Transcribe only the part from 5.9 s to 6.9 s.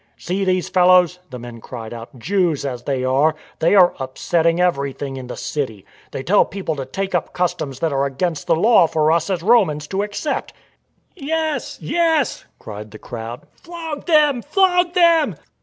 They tell people to